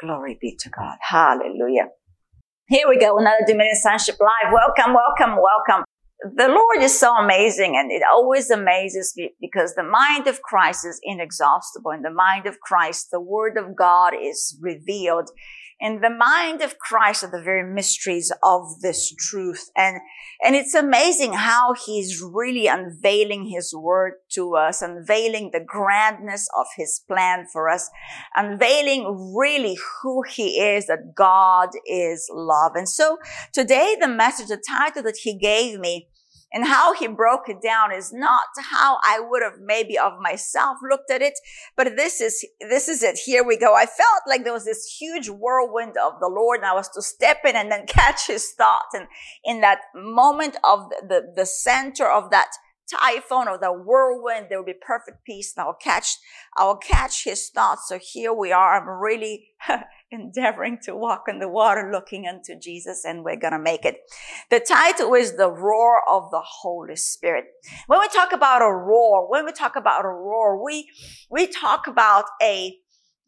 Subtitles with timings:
[0.00, 0.96] Glory be to God.
[1.00, 1.88] Hallelujah.
[2.68, 3.18] Here we go.
[3.18, 4.52] Another Dominion Sonship Live.
[4.52, 5.84] Welcome, welcome, welcome.
[6.36, 10.86] The Lord is so amazing and it always amazes me because the mind of Christ
[10.86, 11.90] is inexhaustible.
[11.90, 15.30] In the mind of Christ, the word of God is revealed
[15.80, 19.70] in the mind of Christ are the very mysteries of this truth.
[19.74, 19.96] And,
[20.44, 26.66] and it's amazing how he's really unveiling his word to us, unveiling the grandness of
[26.76, 27.88] his plan for us,
[28.36, 32.72] unveiling really who he is, that God is love.
[32.74, 33.16] And so
[33.52, 36.08] today the message, the title that he gave me
[36.52, 40.78] and how he broke it down is not how I would have maybe of myself
[40.88, 41.34] looked at it,
[41.76, 43.18] but this is, this is it.
[43.24, 43.74] Here we go.
[43.74, 47.02] I felt like there was this huge whirlwind of the Lord and I was to
[47.02, 48.94] step in and then catch his thoughts.
[48.94, 49.06] And
[49.44, 52.48] in that moment of the, the, center of that
[52.88, 56.16] typhoon or the whirlwind, there will be perfect peace and I'll catch,
[56.56, 57.88] I'll catch his thoughts.
[57.88, 58.80] So here we are.
[58.80, 59.50] I'm really
[60.10, 63.98] endeavoring to walk on the water looking unto Jesus and we're going to make it.
[64.50, 67.44] The title is the roar of the Holy Spirit.
[67.86, 70.88] When we talk about a roar, when we talk about a roar, we,
[71.30, 72.76] we talk about a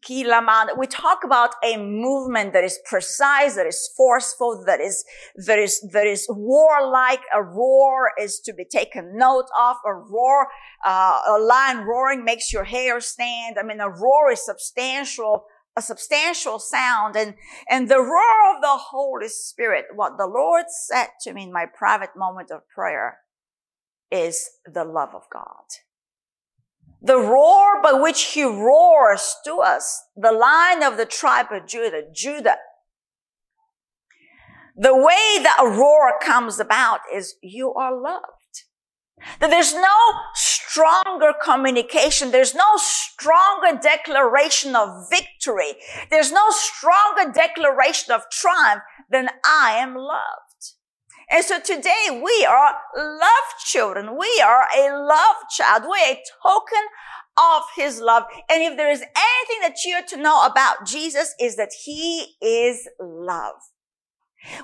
[0.09, 5.05] we talk about a movement that is precise, that is forceful, that is,
[5.47, 7.21] that is, that is warlike.
[7.33, 9.77] A roar is to be taken note of.
[9.85, 10.47] A roar,
[10.85, 13.55] uh, a lion roaring makes your hair stand.
[13.57, 17.35] I mean, a roar is substantial a substantial sound and,
[17.69, 19.85] and the roar of the Holy Spirit.
[19.95, 23.19] What the Lord said to me in my private moment of prayer
[24.11, 25.65] is the love of God.
[27.01, 32.03] The roar by which he roars to us, the lion of the tribe of Judah,
[32.13, 32.57] Judah.
[34.75, 38.23] The way that a roar comes about is you are loved.
[39.39, 39.97] That there's no
[40.73, 42.31] stronger communication.
[42.31, 45.73] There's no stronger declaration of victory.
[46.09, 50.73] There's no stronger declaration of triumph than I am loved.
[51.29, 54.17] And so today we are loved children.
[54.17, 55.83] We are a loved child.
[55.83, 56.83] We're a token
[57.37, 58.23] of his love.
[58.49, 62.35] And if there is anything that you are to know about Jesus is that he
[62.41, 63.55] is love.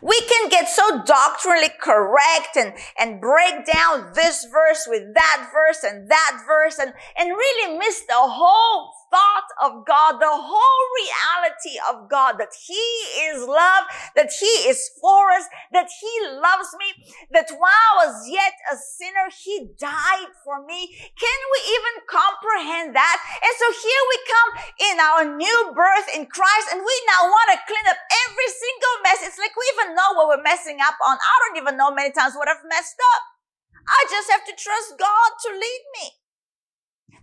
[0.01, 5.83] We can get so doctrinally correct and, and break down this verse with that verse
[5.83, 11.75] and that verse and, and really miss the whole thought of God, the whole reality
[11.89, 12.85] of God, that He
[13.29, 13.85] is love,
[14.15, 18.77] that He is for us, that He loves me, that while I was yet a
[18.77, 20.93] sinner, He died for me.
[21.17, 23.17] Can we even comprehend that?
[23.41, 24.49] And so here we come
[24.91, 27.99] in our new birth in Christ and we now want to clean up
[29.19, 29.27] mess.
[29.27, 31.17] It's like we even know what we're messing up on.
[31.17, 33.23] I don't even know many times what I've messed up.
[33.87, 36.11] I just have to trust God to lead me.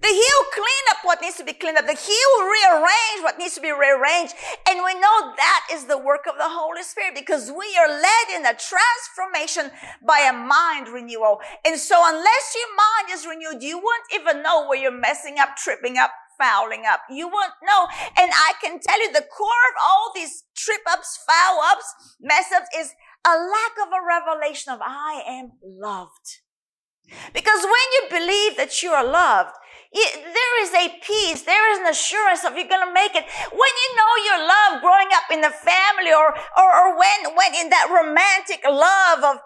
[0.02, 1.86] That He will clean up what needs to be cleaned up.
[1.86, 4.34] That He will rearrange what needs to be rearranged.
[4.68, 8.26] And we know that is the work of the Holy Spirit because we are led
[8.36, 9.70] in a transformation
[10.04, 11.40] by a mind renewal.
[11.64, 15.56] And so unless your mind is renewed, you won't even know where you're messing up,
[15.56, 17.00] tripping up, fouling up.
[17.10, 17.86] You won't know.
[18.18, 22.52] And I can tell you the core of all these trip ups, foul ups, mess
[22.54, 22.92] ups is
[23.26, 26.40] a lack of a revelation of I am loved.
[27.32, 29.54] Because when you believe that you are loved,
[29.92, 33.24] there is a peace, there is an assurance of you're gonna make it.
[33.52, 37.54] When you know your love growing up in the family or, or, or when, when
[37.54, 39.40] in that romantic love of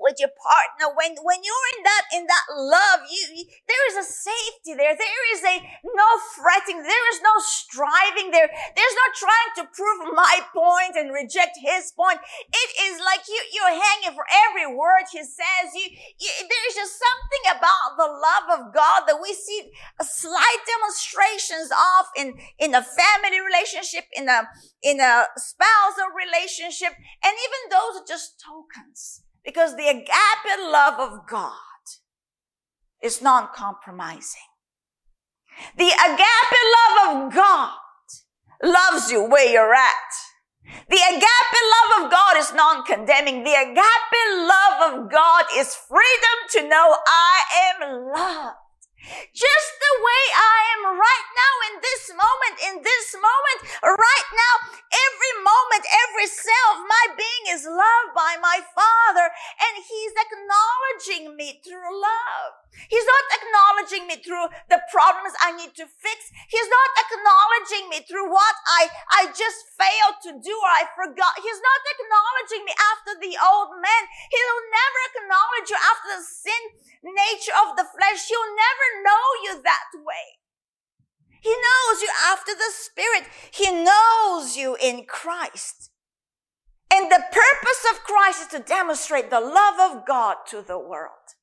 [0.00, 4.06] with your partner when when you're in that in that love you, there is a
[4.06, 4.96] safety there.
[4.96, 6.82] There is a no fretting.
[6.82, 8.48] There is no striving there.
[8.48, 12.18] There's no trying to prove my point and reject his point.
[12.48, 15.72] It is like you you're hanging for every word he says.
[15.76, 15.86] You,
[16.18, 19.70] you there's just something about the love of god that we see
[20.02, 24.48] slight demonstrations of in in a family relationship in a
[24.82, 31.26] in a spousal relationship and even those are just tokens because the agape love of
[31.28, 31.54] God
[33.02, 34.40] is non-compromising.
[35.76, 37.78] The agape love of God
[38.62, 40.12] loves you where you're at.
[40.88, 43.42] The agape love of God is non-condemning.
[43.42, 48.56] The agape love of God is freedom to know I am loved.
[49.32, 54.54] Just the way I am right now in this moment, in this moment, right now,
[54.92, 61.36] every moment, every cell of my being is loved by my Father and He's acknowledging
[61.36, 62.60] me through love.
[62.70, 66.30] He's not acknowledging me through the problems I need to fix.
[66.48, 71.34] He's not acknowledging me through what I, I just failed to do or I forgot.
[71.42, 74.02] He's not acknowledging me after the old man.
[74.30, 76.62] He'll never acknowledge you after the sin
[77.02, 78.28] nature of the flesh.
[78.28, 80.38] He'll never know you that way.
[81.40, 83.24] He knows you after the Spirit.
[83.50, 85.90] He knows you in Christ.
[86.92, 91.36] And the purpose of Christ is to demonstrate the love of God to the world.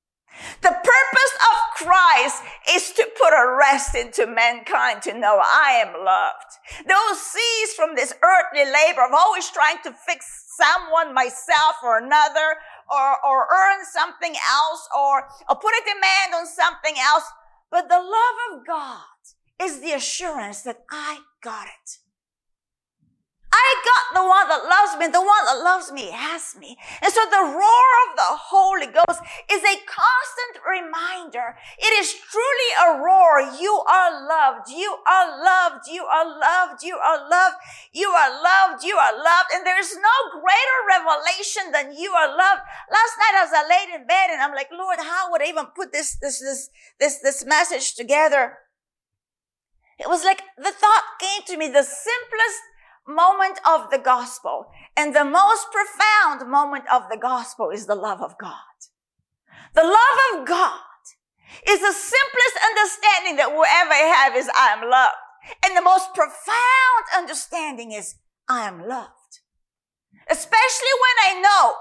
[0.61, 6.05] The purpose of Christ is to put a rest into mankind to know I am
[6.05, 6.51] loved.
[6.87, 12.57] Those cease from this earthly labor of always trying to fix someone, myself or another,
[12.91, 17.23] or, or earn something else, or, or put a demand on something else.
[17.69, 19.01] But the love of God
[19.61, 21.97] is the assurance that I got it.
[23.51, 23.75] I
[24.47, 25.07] that loves me.
[25.07, 26.77] The one that loves me has me.
[27.01, 29.21] And so the roar of the Holy Ghost
[29.51, 31.55] is a constant reminder.
[31.77, 33.43] It is truly a roar.
[33.59, 34.71] You are loved.
[34.71, 35.87] You are loved.
[35.87, 36.83] You are loved.
[36.83, 37.57] You are loved.
[37.93, 38.83] You are loved.
[38.83, 39.49] You are loved.
[39.53, 42.61] And there's no greater revelation than you are loved.
[42.91, 45.67] Last night as I laid in bed and I'm like, Lord, how would I even
[45.75, 46.69] put this, this, this,
[46.99, 48.59] this, this message together?
[49.99, 52.61] It was like the thought came to me, the simplest
[53.07, 58.21] moment of the gospel and the most profound moment of the gospel is the love
[58.21, 58.53] of God.
[59.73, 60.79] The love of God
[61.67, 65.15] is the simplest understanding that we'll ever have is I am loved.
[65.63, 68.15] And the most profound understanding is
[68.49, 69.39] I am loved.
[70.29, 71.73] Especially when I know,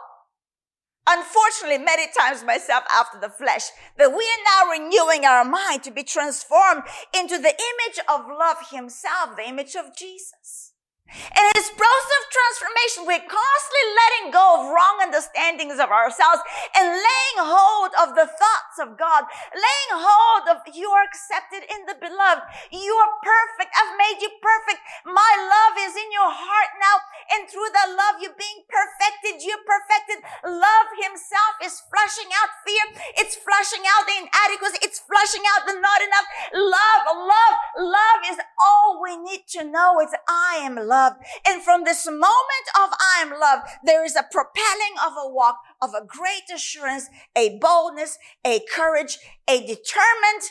[1.09, 5.91] unfortunately, many times myself after the flesh, that we are now renewing our mind to
[5.91, 6.83] be transformed
[7.17, 10.75] into the image of love himself, the image of Jesus.
[11.07, 16.43] In his process of transformation, we're constantly letting go of wrong understandings of ourselves
[16.75, 19.23] and laying hold of the thoughts of God,
[19.55, 22.43] laying hold of you are accepted in the beloved.
[22.75, 23.71] You are perfect.
[23.79, 24.83] I've made you perfect.
[25.07, 26.99] My love is in your heart now.
[27.39, 29.47] And through that love, you're being perfected.
[29.47, 30.27] You're perfected.
[30.43, 32.99] Love himself is flushing out fear.
[33.23, 34.86] It's flushing out the inadequacy.
[35.27, 36.27] Out the not enough.
[36.55, 39.99] Love, love, love is all we need to know.
[40.01, 41.25] It's I am love loved.
[41.47, 45.59] And from this moment of I am loved, there is a propelling of a walk
[45.83, 49.19] of a great assurance, a boldness, a courage,
[49.49, 50.45] a determined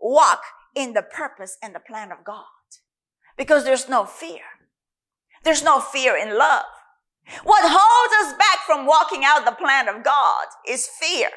[0.00, 0.42] walk
[0.74, 2.44] in the purpose and the plan of God.
[3.36, 4.42] Because there's no fear.
[5.44, 6.64] There's no fear in love.
[7.44, 11.28] What holds us back from walking out the plan of God is fear.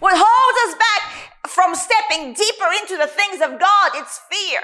[0.00, 1.02] What holds us back
[1.48, 4.60] from stepping deeper into the things of God, it's fear.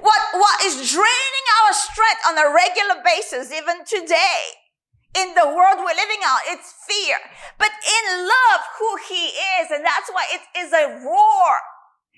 [0.00, 4.58] What, what is draining our strength on a regular basis, even today,
[5.14, 7.18] in the world we're living out, it's fear.
[7.58, 11.50] But in love, who he is, and that's why it is a roar.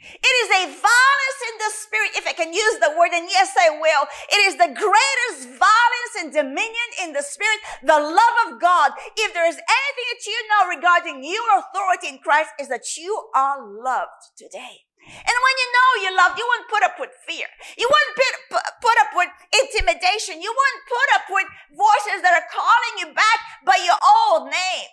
[0.03, 3.55] It is a violence in the spirit, if I can use the word, and yes,
[3.55, 4.05] I will.
[4.31, 8.93] It is the greatest violence and dominion in the spirit, the love of God.
[9.17, 13.15] If there is anything that you know regarding your authority in Christ, is that you
[13.35, 14.87] are loved today.
[15.03, 17.47] And when you know you're loved, you won't put up with fear.
[17.75, 20.39] You won't put, put up with intimidation.
[20.39, 24.91] You won't put up with voices that are calling you back by your old name.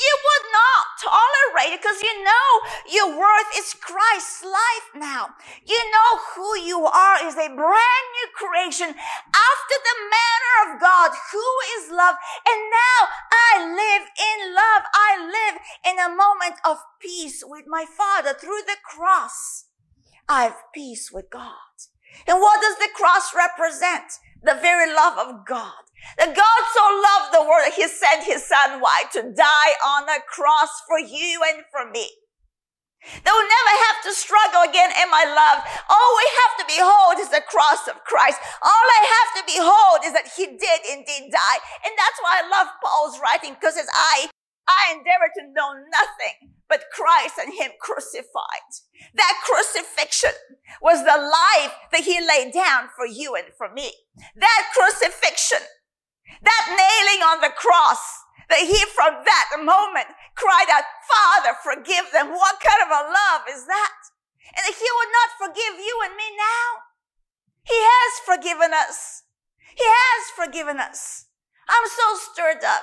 [0.00, 2.48] You would not tolerate it because you know
[2.88, 5.36] your worth is Christ's life now.
[5.66, 11.10] You know who you are is a brand new creation after the manner of God
[11.32, 12.16] who is love.
[12.48, 14.82] And now I live in love.
[14.94, 19.66] I live in a moment of peace with my Father through the cross.
[20.28, 21.89] I have peace with God.
[22.26, 24.18] And what does the cross represent?
[24.42, 25.84] The very love of God.
[26.16, 29.04] That God so loved the world that he sent his son, why?
[29.12, 32.08] To die on a cross for you and for me.
[33.00, 35.64] They will never have to struggle again in my love.
[35.88, 38.40] All we have to behold is the cross of Christ.
[38.60, 41.58] All I have to behold is that he did indeed die.
[41.84, 44.28] And that's why I love Paul's writing because it's I,
[44.78, 48.70] I endeavor to know nothing but Christ and him crucified.
[49.14, 50.38] That crucifixion
[50.80, 53.92] was the life that he laid down for you and for me.
[54.36, 55.66] That crucifixion
[56.42, 58.00] that nailing on the cross,
[58.48, 62.32] that he from that moment cried out, Father, forgive them.
[62.32, 63.98] What kind of a love is that?
[64.56, 66.66] And that he would not forgive you and me now.
[67.62, 69.22] He has forgiven us.
[69.76, 71.26] He has forgiven us.
[71.68, 72.82] I'm so stirred up.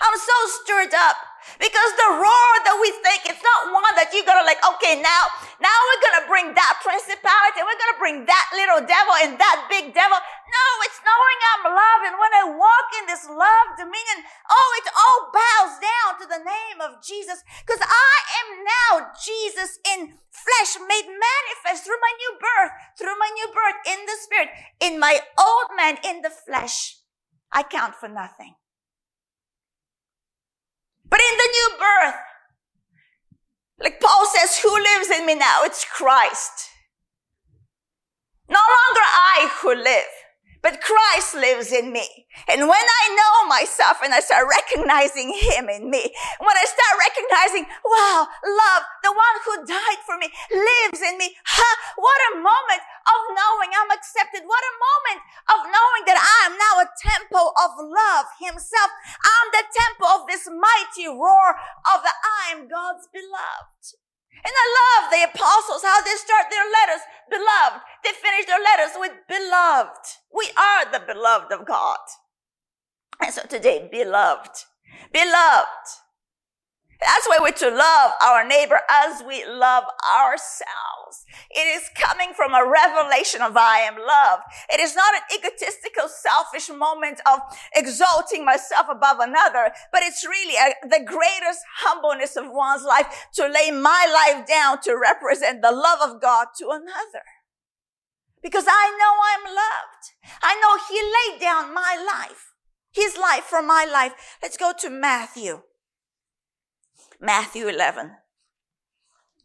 [0.00, 1.16] I'm so stirred up
[1.56, 5.22] because the roar that we think it's not one that you're gonna like, okay, now,
[5.62, 9.90] now we're gonna bring that principality we're gonna bring that little devil and that big
[9.90, 10.16] devil.
[10.16, 12.04] No, it's knowing I'm loved.
[12.06, 16.42] And when I walk in this love dominion, oh, it all bows down to the
[16.46, 22.32] name of Jesus because I am now Jesus in flesh made manifest through my new
[22.38, 27.02] birth, through my new birth in the spirit, in my old man in the flesh.
[27.50, 28.54] I count for nothing.
[31.16, 32.20] But in the new birth,
[33.80, 35.60] like Paul says, who lives in me now?
[35.62, 36.68] It's Christ.
[38.50, 40.04] No longer I who live,
[40.66, 42.26] but Christ lives in me.
[42.50, 46.10] And when I know myself and I start recognizing Him in me,
[46.42, 51.38] when I start recognizing, wow, love, the one who died for me lives in me.
[51.38, 54.42] Ha, what a moment of knowing I'm accepted.
[54.42, 55.20] What a moment
[55.54, 58.90] of knowing that I am now a temple of love Himself.
[59.22, 61.62] I'm the temple of this mighty roar
[61.94, 64.05] of the I am God's beloved.
[64.44, 67.82] And I love the apostles, how they start their letters, beloved.
[68.04, 70.04] They finish their letters with beloved.
[70.34, 71.98] We are the beloved of God.
[73.20, 74.52] And so today, beloved,
[75.12, 75.86] beloved.
[77.00, 79.84] That's why we're to love our neighbor as we love
[80.16, 81.26] ourselves.
[81.50, 84.40] It is coming from a revelation of I am love.
[84.70, 87.40] It is not an egotistical, selfish moment of
[87.74, 93.46] exalting myself above another, but it's really a, the greatest humbleness of one's life to
[93.46, 97.24] lay my life down to represent the love of God to another.
[98.42, 100.14] Because I know I'm loved.
[100.42, 102.54] I know He laid down my life,
[102.92, 104.12] His life for my life.
[104.40, 105.62] Let's go to Matthew.
[107.20, 108.12] Matthew 11.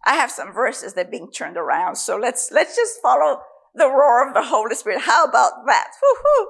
[0.06, 3.42] I have some verses that are being turned around, so let's, let's just follow
[3.76, 5.02] the roar of the Holy Spirit.
[5.02, 5.92] How about that?
[6.02, 6.48] Woo-hoo.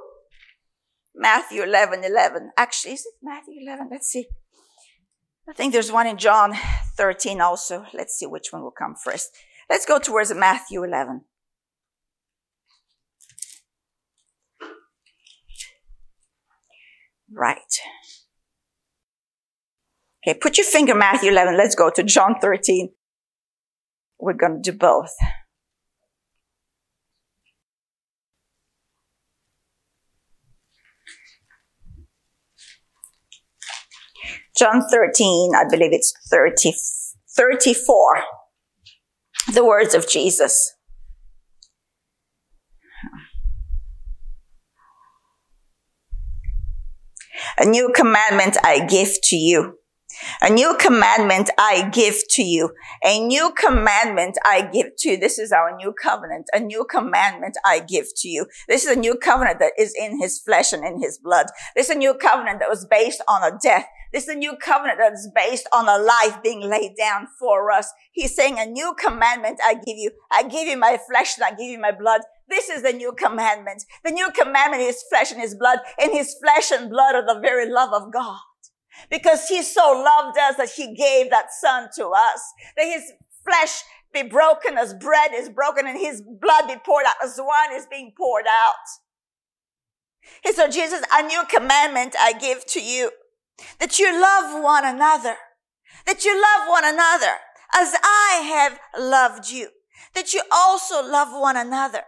[1.13, 2.51] Matthew 11, 11.
[2.57, 3.89] Actually, is it Matthew 11?
[3.91, 4.27] Let's see.
[5.49, 6.53] I think there's one in John
[6.95, 7.85] 13 also.
[7.93, 9.31] Let's see which one will come first.
[9.69, 11.21] Let's go towards Matthew 11.
[17.33, 17.57] Right.
[20.25, 21.57] Okay, put your finger Matthew 11.
[21.57, 22.89] Let's go to John 13.
[24.19, 25.09] We're going to do both.
[34.55, 36.73] John 13, I believe it's 30,
[37.35, 37.97] 34.
[39.53, 40.75] The words of Jesus.
[47.57, 49.80] A new commandment I give to you
[50.41, 52.73] a new commandment I give to you.
[53.03, 55.17] A new commandment I give to you.
[55.17, 56.47] This is our new covenant.
[56.53, 58.47] A new commandment I give to you.
[58.67, 61.47] This is a new covenant that is in his flesh and in his blood.
[61.75, 63.87] This is a new covenant that was based on a death.
[64.11, 67.71] This is a new covenant that is based on a life being laid down for
[67.71, 67.91] us.
[68.11, 70.11] He's saying a new commandment I give you.
[70.31, 72.21] I give you my flesh and I give you my blood.
[72.49, 73.83] This is the new commandment.
[74.03, 77.39] The new commandment is flesh and his blood and his flesh and blood are the
[77.39, 78.39] very love of God
[79.10, 82.41] because he so loved us that he gave that son to us,
[82.77, 83.12] that his
[83.43, 83.83] flesh
[84.13, 87.88] be broken as bread is broken and his blood be poured out as wine is
[87.89, 88.75] being poured out.
[90.43, 93.12] He said, Jesus, a new commandment I give to you,
[93.79, 95.36] that you love one another,
[96.05, 97.38] that you love one another
[97.74, 99.69] as I have loved you,
[100.13, 102.01] that you also love one another.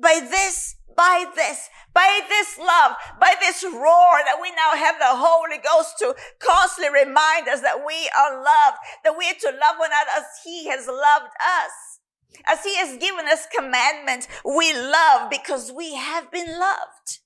[0.00, 5.06] By this by this, by this love, by this roar that we now have the
[5.06, 9.76] Holy Ghost to constantly remind us that we are loved, that we are to love
[9.78, 12.00] one another as He has loved us.
[12.46, 17.18] As He has given us commandment, we love because we have been loved.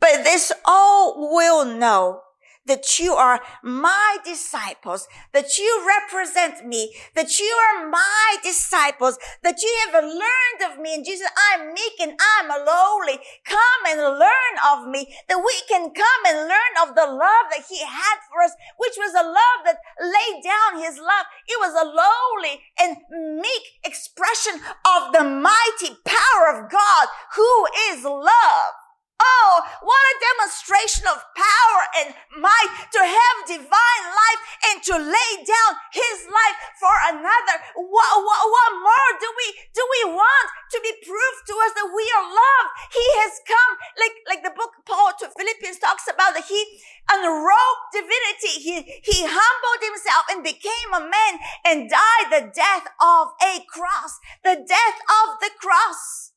[0.00, 2.20] But this all will know
[2.68, 9.60] that you are my disciples, that you represent me, that you are my disciples, that
[9.60, 10.94] you have learned of me.
[10.94, 13.18] And Jesus, I'm meek and I'm lowly.
[13.44, 17.64] Come and learn of me, that we can come and learn of the love that
[17.68, 21.26] he had for us, which was a love that laid down his love.
[21.48, 22.96] It was a lowly and
[23.40, 28.74] meek expression of the mighty power of God who is love.
[29.20, 34.40] Oh, what a demonstration of power and might to have divine life
[34.72, 37.56] and to lay down his life for another.
[37.76, 41.88] What, what, what more do we, do we want to be proved to us that
[41.88, 42.70] we are loved?
[42.92, 46.60] He has come, like, like the book Paul to Philippians talks about that he
[47.08, 48.54] unrobed divinity.
[48.60, 51.32] He, he humbled himself and became a man
[51.64, 56.32] and died the death of a cross, the death of the cross.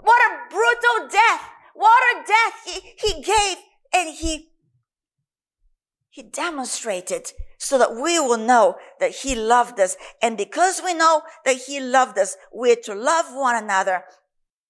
[0.00, 1.42] What a brutal death.
[1.74, 3.56] What a death he, he gave
[3.94, 4.51] and he,
[6.12, 9.96] he demonstrated so that we will know that he loved us.
[10.20, 14.04] And because we know that he loved us, we're to love one another.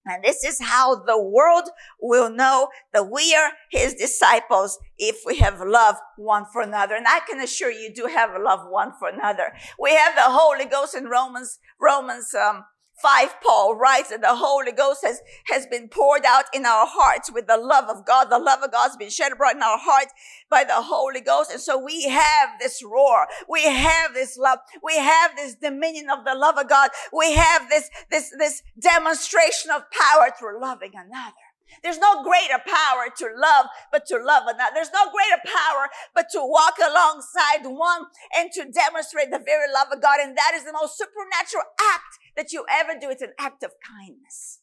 [0.07, 1.65] And this is how the world
[2.01, 6.95] will know that we are his disciples if we have love one for another.
[6.95, 9.53] And I can assure you do have love one for another.
[9.81, 12.65] We have the Holy Ghost in Romans, Romans, um,
[13.01, 17.33] 5 Paul writes that the Holy Ghost has, has been poured out in our hearts
[17.33, 18.27] with the love of God.
[18.31, 20.13] The love of God has been shed abroad in our hearts
[20.51, 21.51] by the Holy Ghost.
[21.51, 23.27] And so we have this roar.
[23.49, 24.59] We have this love.
[24.83, 26.91] We have this dominion of the love of God.
[27.13, 31.35] We have this, this, this demonstration of power through loving another.
[31.83, 34.73] There's no greater power to love, but to love another.
[34.75, 38.07] There's no greater power, but to walk alongside one
[38.37, 40.21] and to demonstrate the very love of God.
[40.21, 43.11] And that is the most supernatural act that you ever do.
[43.11, 44.61] It's an act of kindness.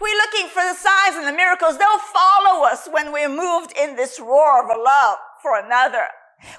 [0.00, 1.76] We're looking for the signs and the miracles.
[1.76, 6.08] They'll follow us when we're moved in this roar of love for another.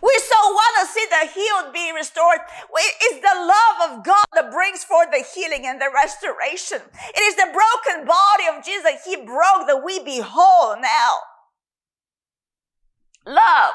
[0.03, 2.39] We so want to see the healed be restored.
[2.75, 6.81] It is the love of God that brings forth the healing and the restoration.
[7.15, 11.13] It is the broken body of Jesus that he broke that we be whole now.
[13.25, 13.73] Love,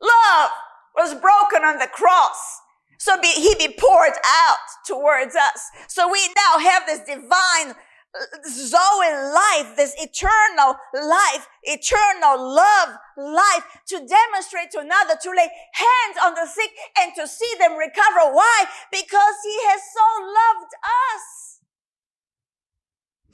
[0.00, 0.50] love
[0.94, 2.60] was broken on the cross.
[2.98, 5.70] So be, he be poured out towards us.
[5.86, 13.64] So we now have this divine uh, Zoe life, this eternal life, eternal love life
[13.88, 18.34] to demonstrate to another, to lay hands on the sick and to see them recover.
[18.34, 18.64] Why?
[18.90, 20.72] Because he has so loved
[21.14, 21.60] us.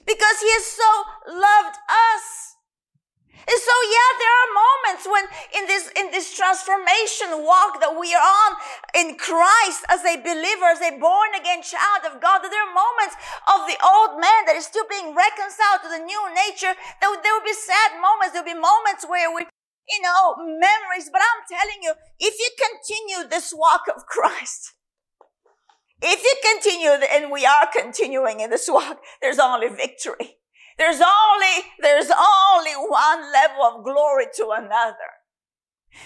[0.05, 2.54] Because he has so loved us.
[3.45, 8.15] And so, yeah, there are moments when in this, in this transformation walk that we
[8.17, 8.53] are on
[8.97, 12.73] in Christ as a believer, as a born again child of God, that there are
[12.73, 13.15] moments
[13.53, 16.73] of the old man that is still being reconciled to the new nature.
[17.05, 18.33] There, there will be sad moments.
[18.33, 21.13] There will be moments where we, you know, memories.
[21.13, 24.73] But I'm telling you, if you continue this walk of Christ,
[26.01, 30.41] if you continue, and we are continuing in this walk, there's only victory.
[30.79, 35.13] There's only, there's only one level of glory to another.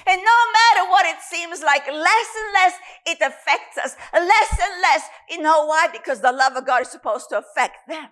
[0.07, 2.75] And no matter what it seems like, less and less
[3.07, 3.97] it affects us.
[4.13, 5.03] Less and less.
[5.31, 5.89] You know why?
[5.91, 8.09] Because the love of God is supposed to affect them.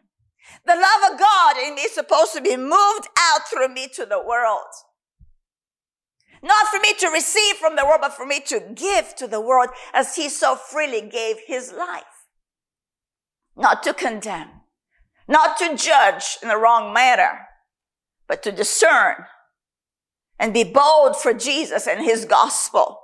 [0.65, 4.07] The love of God in me is supposed to be moved out through me to
[4.07, 4.73] the world.
[6.43, 9.41] Not for me to receive from the world, but for me to give to the
[9.41, 12.05] world as he so freely gave his life.
[13.57, 14.56] Not to condemn,
[15.29, 17.47] not to judge in the wrong manner,
[18.29, 19.27] but to discern
[20.39, 23.01] and be bold for Jesus and his gospel.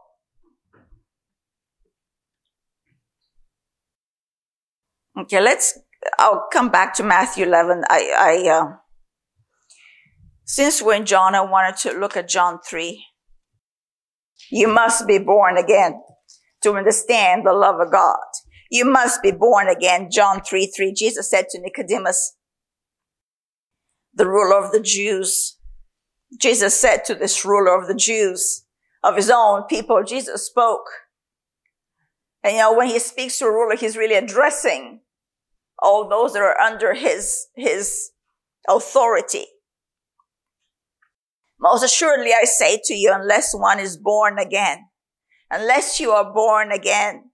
[5.18, 5.78] Okay, let's,
[6.18, 7.84] I'll come back to Matthew 11.
[7.88, 8.76] I, I, uh,
[10.44, 13.04] since we're in John, I wanted to look at John 3.
[14.50, 16.00] You must be born again
[16.62, 18.18] to understand the love of God.
[18.72, 20.08] You must be born again.
[20.10, 20.94] John 3 3.
[20.94, 22.36] Jesus said to Nicodemus,
[24.14, 25.58] the ruler of the Jews,
[26.40, 28.64] Jesus said to this ruler of the Jews,
[29.04, 30.86] of his own people, Jesus spoke.
[32.42, 35.00] And you know, when he speaks to a ruler, he's really addressing
[35.78, 38.12] all those that are under his, his
[38.66, 39.44] authority.
[41.60, 44.86] Most assuredly, I say to you, unless one is born again,
[45.50, 47.31] unless you are born again,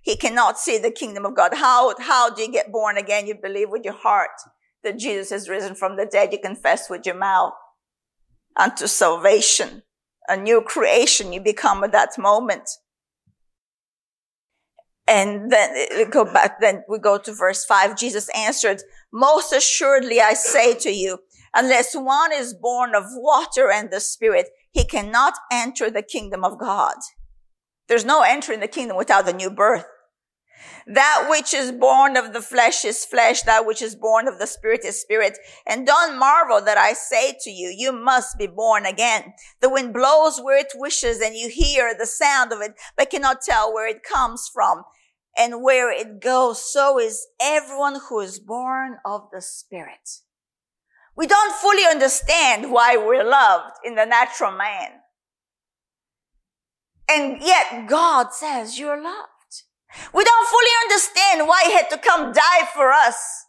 [0.00, 1.54] he cannot see the kingdom of God.
[1.54, 3.26] How, how do you get born again?
[3.26, 4.30] You believe with your heart
[4.82, 6.32] that Jesus has risen from the dead.
[6.32, 7.52] You confess with your mouth
[8.56, 9.82] unto salvation.
[10.28, 12.68] A new creation you become at that moment.
[15.06, 17.96] And then we go back, then we go to verse five.
[17.96, 18.82] Jesus answered,
[19.12, 21.18] most assuredly I say to you,
[21.52, 26.58] unless one is born of water and the spirit, he cannot enter the kingdom of
[26.60, 26.94] God.
[27.90, 29.84] There's no entry in the kingdom without the new birth.
[30.86, 33.42] That which is born of the flesh is flesh.
[33.42, 35.36] That which is born of the spirit is spirit.
[35.66, 39.34] And don't marvel that I say to you, you must be born again.
[39.60, 43.42] The wind blows where it wishes and you hear the sound of it, but cannot
[43.42, 44.84] tell where it comes from
[45.36, 46.62] and where it goes.
[46.72, 50.20] So is everyone who is born of the spirit.
[51.16, 54.99] We don't fully understand why we're loved in the natural man.
[57.10, 59.64] And yet God says you're loved.
[60.14, 63.46] We don't fully understand why he had to come die for us.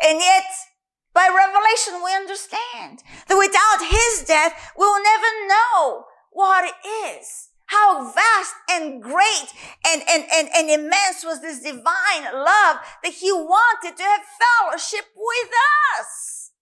[0.00, 0.44] And yet,
[1.12, 7.50] by revelation, we understand that without his death, we will never know what it is.
[7.66, 9.50] How vast and great
[9.86, 15.06] and, and, and, and immense was this divine love that he wanted to have fellowship
[15.16, 15.50] with
[15.98, 16.52] us.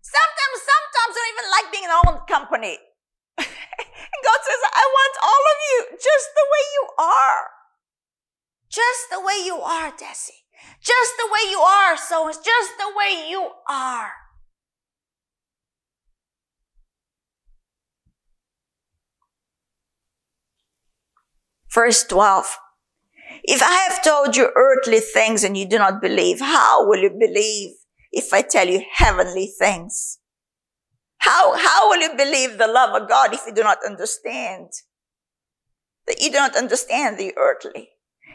[0.00, 2.78] Sometimes, sometimes I don't even like being in our own company.
[4.22, 5.78] God says, I want all of you
[6.12, 7.42] just the way you are.
[8.70, 10.44] Just the way you are, Deci.
[10.80, 14.12] Just the way you are, so it's just the way you are.
[21.74, 22.58] Verse 12.
[23.44, 27.10] If I have told you earthly things and you do not believe, how will you
[27.10, 27.70] believe
[28.12, 30.18] if I tell you heavenly things?
[31.18, 34.68] How, how will you believe the love of God if you do not understand?
[36.06, 37.90] That you do not understand the earthly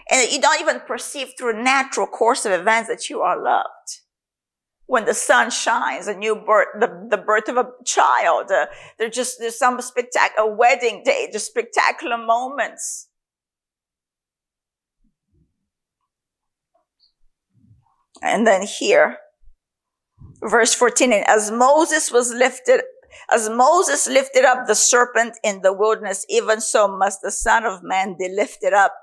[0.10, 4.01] and that you don't even perceive through natural course of events that you are loved.
[4.86, 9.13] When the sun shines, a new birth, the, the birth of a child, uh, there's
[9.13, 13.10] just, there's some spectacular, wedding day, just spectacular moments.
[18.21, 19.17] And then here,
[20.41, 22.82] verse 14, and as Moses was lifted,
[23.32, 27.84] as Moses lifted up the serpent in the wilderness, even so must the son of
[27.84, 28.93] man be lifted up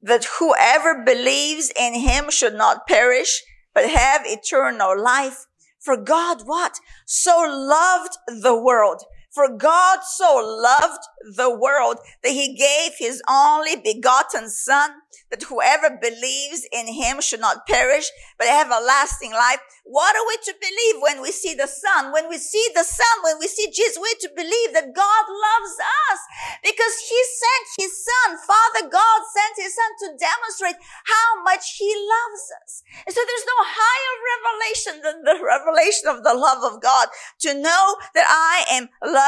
[0.00, 3.42] that whoever believes in him should not perish,
[3.74, 5.46] but have eternal life.
[5.80, 6.78] For God what?
[7.06, 9.02] So loved the world.
[9.38, 11.04] For God so loved
[11.36, 14.90] the world that he gave his only begotten son
[15.30, 19.60] that whoever believes in him should not perish, but have a lasting life.
[19.84, 22.12] What are we to believe when we see the Son?
[22.12, 25.74] When we see the Son, when we see Jesus, we're to believe that God loves
[26.08, 26.20] us
[26.64, 28.36] because He sent His Son.
[28.40, 32.82] Father God sent His Son to demonstrate how much He loves us.
[33.04, 37.08] And so there's no higher revelation than the revelation of the love of God
[37.44, 39.27] to know that I am loved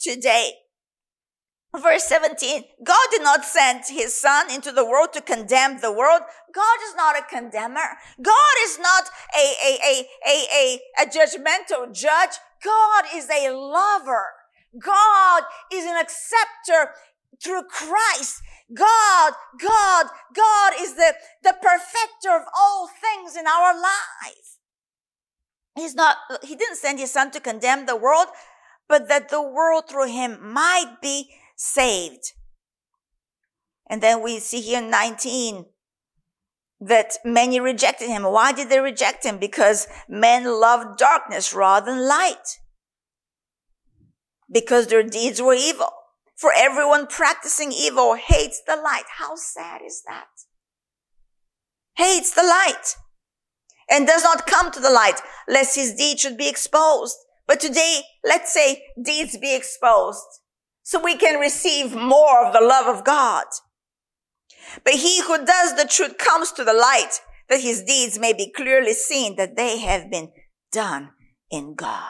[0.00, 0.52] today.
[1.76, 6.22] Verse 17, God did not send his son into the world to condemn the world.
[6.54, 7.98] God is not a condemner.
[8.22, 9.04] God is not
[9.36, 12.36] a, a, a, a, a, a judgmental judge.
[12.64, 14.24] God is a lover.
[14.82, 16.92] God is an acceptor
[17.42, 18.40] through Christ.
[18.74, 24.58] God, God, God is the, the perfecter of all things in our life.
[25.76, 28.26] He's not, he didn't send his son to condemn the world,
[28.88, 32.32] but that the world through him might be saved.
[33.88, 35.66] And then we see here in 19
[36.80, 38.22] that many rejected him.
[38.24, 39.38] Why did they reject him?
[39.38, 42.58] Because men loved darkness rather than light.
[44.50, 45.90] Because their deeds were evil.
[46.36, 49.04] For everyone practicing evil hates the light.
[49.18, 50.28] How sad is that?
[51.96, 52.96] Hates the light
[53.90, 57.16] and does not come to the light lest his deeds should be exposed.
[57.48, 60.26] But today, let's say deeds be exposed
[60.82, 63.46] so we can receive more of the love of God.
[64.84, 68.52] But he who does the truth comes to the light that his deeds may be
[68.54, 70.30] clearly seen that they have been
[70.70, 71.10] done
[71.50, 72.02] in God.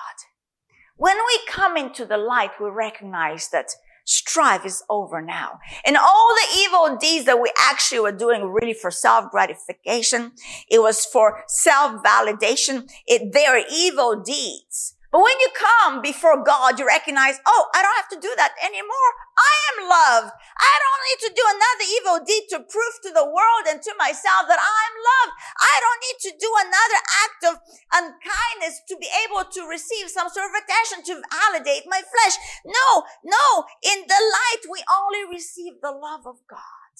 [0.96, 3.68] When we come into the light, we recognize that
[4.04, 5.60] strife is over now.
[5.86, 10.32] And all the evil deeds that we actually were doing really for self gratification.
[10.68, 12.90] It was for self validation.
[13.06, 14.96] It, they are evil deeds.
[15.08, 18.52] But when you come before God, you recognize, oh, I don't have to do that
[18.60, 19.10] anymore.
[19.40, 20.36] I am loved.
[20.36, 23.92] I don't need to do another evil deed to prove to the world and to
[23.96, 25.34] myself that I'm loved.
[25.56, 27.54] I don't need to do another act of
[27.88, 32.36] unkindness to be able to receive some sort of attention to validate my flesh.
[32.68, 33.64] No, no.
[33.80, 36.92] In the light, we only receive the love of God.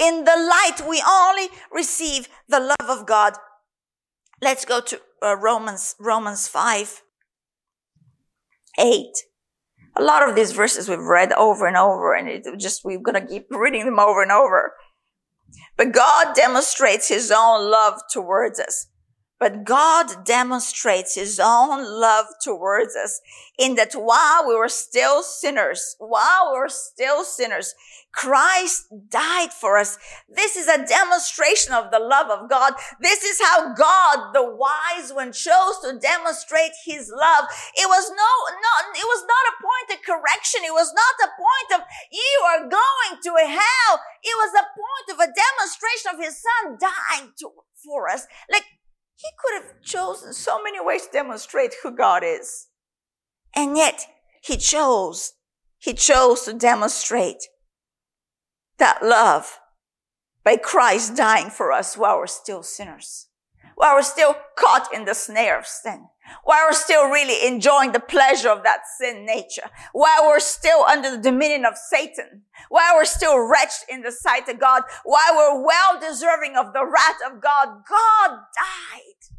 [0.00, 3.36] In the light, we only receive the love of God.
[4.42, 7.02] Let's go to uh, Romans, Romans 5,
[8.78, 9.06] 8.
[9.96, 13.26] A lot of these verses we've read over and over and it just, we're to
[13.26, 14.72] keep reading them over and over.
[15.76, 18.86] But God demonstrates his own love towards us
[19.40, 23.22] but God demonstrates his own love towards us
[23.58, 27.74] in that while we were still sinners, while we were still sinners,
[28.12, 29.96] Christ died for us.
[30.28, 32.74] This is a demonstration of the love of God.
[33.00, 37.44] This is how God, the wise one, chose to demonstrate his love.
[37.76, 40.60] It was no, no, it was not a point of correction.
[40.64, 44.00] It was not a point of you are going to hell.
[44.22, 47.50] It was a point of a demonstration of his son dying to,
[47.82, 48.26] for us.
[48.50, 48.64] Like
[49.20, 52.68] he could have chosen so many ways to demonstrate who God is.
[53.54, 54.06] And yet
[54.42, 55.34] he chose,
[55.78, 57.44] he chose to demonstrate
[58.78, 59.60] that love
[60.42, 63.26] by Christ dying for us while we're still sinners,
[63.80, 66.06] while we're still caught in the snare of sin,
[66.44, 71.10] while we're still really enjoying the pleasure of that sin nature, while we're still under
[71.10, 75.64] the dominion of Satan, while we're still wretched in the sight of God, while we're
[75.64, 79.36] well deserving of the wrath of God, God died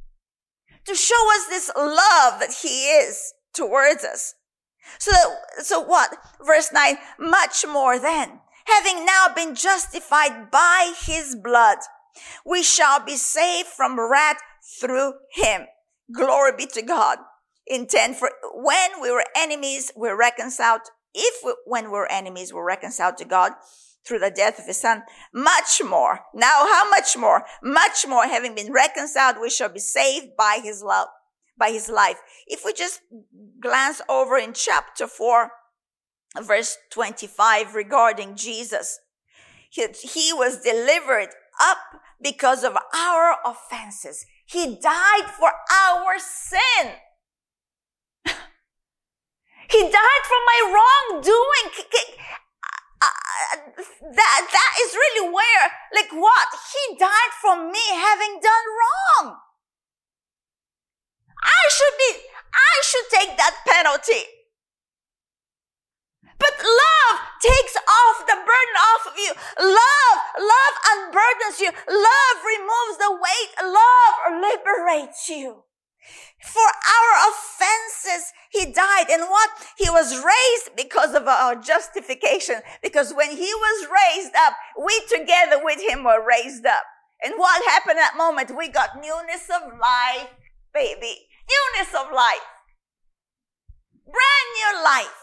[0.85, 4.33] to show us this love that he is towards us.
[4.97, 5.11] So
[5.59, 6.17] so what?
[6.43, 11.77] Verse 9, much more then, having now been justified by his blood,
[12.45, 14.37] we shall be saved from wrath
[14.79, 15.67] through him.
[16.13, 17.19] Glory be to God.
[17.67, 20.81] Intent for when we were enemies, we're reconciled.
[21.13, 23.53] If we, when we're enemies, we're reconciled to God
[24.05, 26.21] through the death of his son, much more.
[26.33, 27.45] Now, how much more?
[27.61, 31.07] Much more, having been reconciled, we shall be saved by his love,
[31.57, 32.17] by his life.
[32.47, 33.01] If we just
[33.59, 35.51] glance over in chapter 4,
[36.41, 38.99] verse 25 regarding Jesus,
[39.69, 41.29] he, he was delivered
[41.61, 44.25] up because of our offenses.
[44.45, 46.97] He died for our sin.
[49.69, 51.67] he died for my wrongdoing
[53.01, 53.07] uh,
[54.13, 59.37] that that is really where like what he died for me having done wrong
[61.41, 62.21] i should be
[62.53, 64.40] i should take that penalty
[66.41, 72.97] but love takes off the burden off of you love love unburdens you love removes
[72.97, 75.63] the weight love liberates you
[76.43, 79.05] for our offenses, he died.
[79.11, 79.49] And what?
[79.77, 82.61] He was raised because of our justification.
[82.81, 86.83] Because when he was raised up, we together with him were raised up.
[87.23, 88.57] And what happened at that moment?
[88.57, 90.29] We got newness of life,
[90.73, 91.27] baby.
[91.45, 92.47] Newness of life.
[94.05, 95.20] Brand new life.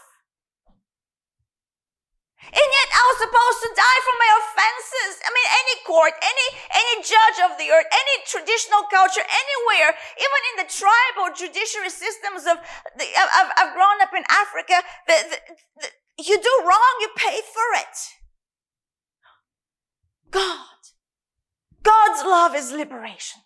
[2.49, 5.21] And yet I was supposed to die for my offenses.
[5.21, 10.41] I mean, any court, any, any judge of the earth, any traditional culture, anywhere, even
[10.53, 12.57] in the tribal judiciary systems of
[12.97, 15.37] the, I've, I've grown up in Africa, the, the,
[15.85, 15.89] the,
[16.25, 17.95] you do wrong, you pay for it.
[20.31, 20.81] God.
[21.83, 23.41] God's love is liberation.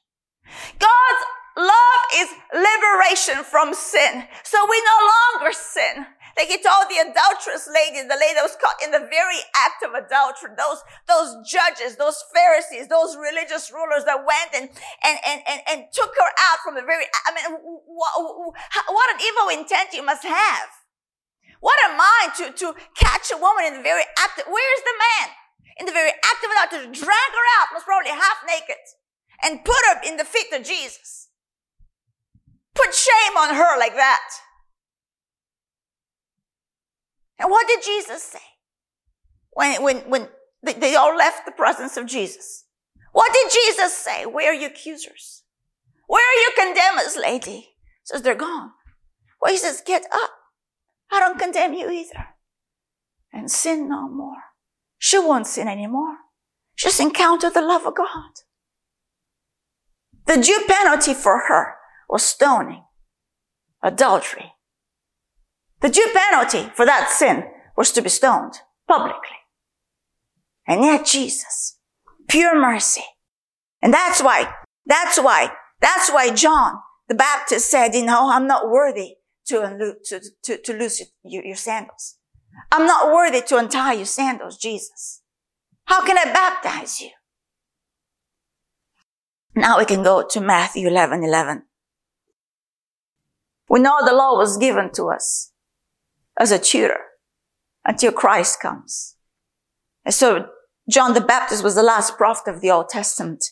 [0.79, 1.23] God's
[1.55, 4.25] love is liberation from sin.
[4.43, 6.05] So we no longer sin.
[6.33, 9.85] Like he told the adulterous lady, the lady that was caught in the very act
[9.85, 14.65] of adultery, those, those judges, those Pharisees, those religious rulers that went and,
[15.05, 19.21] and, and, and, and took her out from the very, I mean, what, what an
[19.21, 20.69] evil intent you must have.
[21.61, 22.67] What a mind to, to
[22.97, 24.41] catch a woman in the very act.
[24.41, 25.27] Of, where's the man?
[25.77, 28.81] In the very act of adultery, drag her out, most probably half naked,
[29.45, 31.29] and put her in the feet of Jesus.
[32.73, 34.27] Put shame on her like that.
[37.43, 38.39] What did Jesus say?
[39.51, 40.29] When, when, when
[40.63, 42.65] they all left the presence of Jesus.
[43.11, 44.25] What did Jesus say?
[44.25, 45.43] Where are your accusers?
[46.07, 47.69] Where are your condemners, lady?
[48.03, 48.71] Says they're gone.
[49.41, 50.31] Well, he says, get up.
[51.11, 52.27] I don't condemn you either.
[53.31, 54.43] And sin no more.
[54.97, 56.17] She won't sin anymore.
[56.77, 58.31] Just encounter the love of God.
[60.25, 61.75] The due penalty for her
[62.09, 62.85] was stoning,
[63.81, 64.52] adultery,
[65.83, 67.43] the due penalty for that sin
[67.75, 68.53] was to be stoned
[68.87, 69.37] publicly.
[70.65, 71.77] And yet Jesus,
[72.29, 73.03] pure mercy.
[73.81, 74.53] And that's why,
[74.85, 76.75] that's why, that's why John
[77.09, 79.15] the Baptist said, you know, I'm not worthy
[79.47, 82.15] to, to, to, to loose your, your sandals.
[82.71, 85.21] I'm not worthy to untie your sandals, Jesus.
[85.83, 87.09] How can I baptize you?
[89.53, 91.63] Now we can go to Matthew 11, 11.
[93.69, 95.51] We know the law was given to us
[96.39, 96.99] as a tutor
[97.85, 99.15] until Christ comes.
[100.05, 100.47] And so
[100.89, 103.43] John the Baptist was the last prophet of the Old Testament.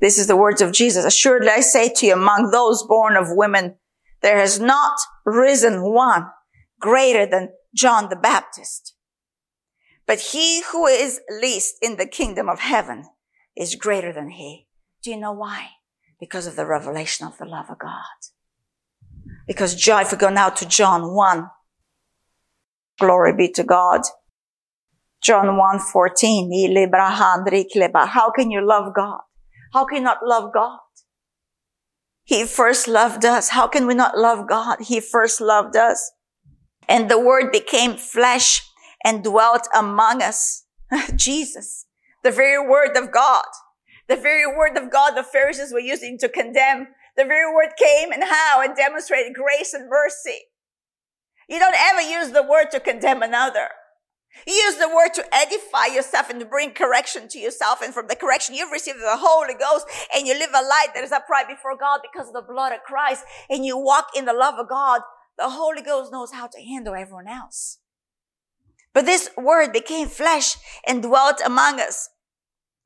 [0.00, 1.04] This is the words of Jesus.
[1.04, 3.76] Assuredly I say to you, among those born of women,
[4.22, 6.26] there has not risen one
[6.80, 8.94] greater than John the Baptist.
[10.06, 13.04] But he who is least in the kingdom of heaven
[13.56, 14.66] is greater than he.
[15.02, 15.68] Do you know why?
[16.18, 18.02] Because of the revelation of the love of God.
[19.50, 21.50] Because John, if we go now to John 1,
[23.00, 24.02] glory be to God.
[25.24, 29.18] John 1 14, how can you love God?
[29.72, 30.78] How can you not love God?
[32.22, 33.48] He first loved us.
[33.48, 34.82] How can we not love God?
[34.82, 36.12] He first loved us.
[36.88, 38.62] And the word became flesh
[39.04, 40.64] and dwelt among us.
[41.16, 41.86] Jesus,
[42.22, 43.46] the very word of God,
[44.06, 48.12] the very word of God the Pharisees were using to condemn the very word came
[48.12, 50.40] and how and demonstrated grace and mercy.
[51.48, 53.68] You don't ever use the word to condemn another.
[54.46, 57.82] You use the word to edify yourself and to bring correction to yourself.
[57.82, 61.02] And from the correction you've received the Holy Ghost and you live a life that
[61.02, 64.32] is upright before God because of the blood of Christ and you walk in the
[64.32, 65.02] love of God.
[65.38, 67.78] The Holy Ghost knows how to handle everyone else.
[68.92, 72.10] But this word became flesh and dwelt among us.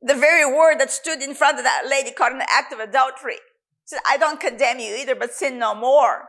[0.00, 2.78] The very word that stood in front of that lady caught in the act of
[2.78, 3.36] adultery
[3.84, 6.28] said, I don't condemn you either, but sin no more.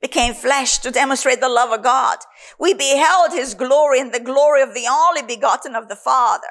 [0.00, 2.18] Became flesh to demonstrate the love of God.
[2.58, 6.48] We beheld his glory and the glory of the only begotten of the Father.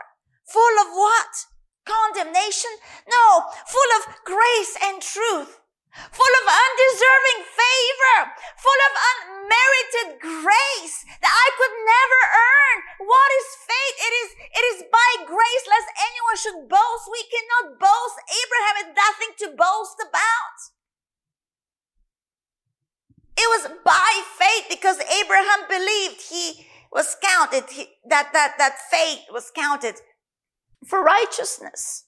[0.52, 1.46] Full of what?
[1.86, 2.72] Condemnation?
[3.10, 5.60] No, full of grace and truth.
[6.12, 8.18] Full of undeserving favor,
[8.58, 12.78] full of unmerited grace that I could never earn.
[13.08, 13.96] What is faith?
[13.98, 17.06] It is, it is by grace lest anyone should boast.
[17.10, 18.18] We cannot boast.
[18.28, 20.58] Abraham had nothing to boast about.
[23.38, 29.26] It was by faith because Abraham believed he was counted, he, that, that, that faith
[29.32, 29.96] was counted
[30.88, 32.06] for righteousness.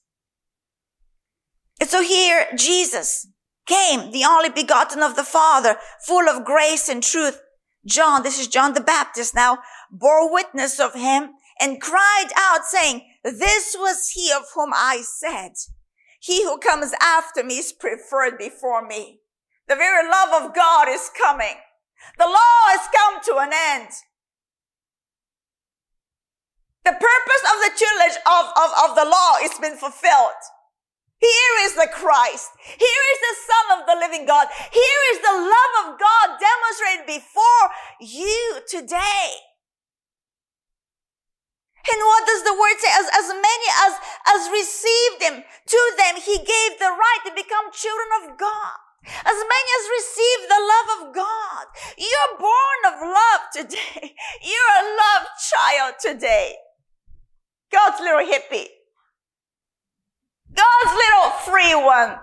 [1.80, 3.28] And so here, Jesus,
[3.70, 7.40] came, the only begotten of the Father, full of grace and truth.
[7.86, 9.58] John, this is John the Baptist now,
[9.90, 11.30] bore witness of him
[11.60, 15.52] and cried out saying, this was he of whom I said,
[16.20, 19.20] he who comes after me is preferred before me.
[19.68, 21.56] The very love of God is coming.
[22.18, 23.90] The law has come to an end.
[26.84, 30.42] The purpose of the tutelage of, of, of the law has been fulfilled.
[31.20, 32.48] Here is the Christ.
[32.64, 34.48] Here is the Son of the living God.
[34.72, 37.64] Here is the love of God demonstrated before
[38.00, 39.28] you today.
[41.92, 42.88] And what does the word say?
[42.88, 43.92] As, as many as,
[44.32, 48.80] as received him, to them he gave the right to become children of God.
[49.04, 51.64] As many as receive the love of God.
[52.00, 54.16] You're born of love today.
[54.40, 56.56] You're a loved child today.
[57.72, 58.79] God's little hippie.
[60.54, 62.18] God's little free one.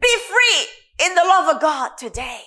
[0.00, 2.40] Be free in the love of God today.